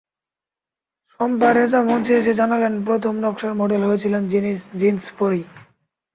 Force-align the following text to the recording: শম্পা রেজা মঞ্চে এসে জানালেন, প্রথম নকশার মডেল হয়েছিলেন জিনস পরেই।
শম্পা 1.11 1.49
রেজা 1.51 1.79
মঞ্চে 1.87 2.13
এসে 2.19 2.33
জানালেন, 2.39 2.73
প্রথম 2.87 3.13
নকশার 3.23 3.53
মডেল 3.61 3.81
হয়েছিলেন 3.85 4.21
জিনস 4.81 5.05
পরেই। 5.17 5.43